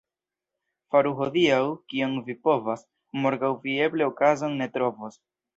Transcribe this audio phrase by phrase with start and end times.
[0.93, 1.59] Faru hodiaŭ,
[1.93, 2.83] kion vi povas—
[3.27, 5.25] morgaŭ vi eble okazon ne trovos.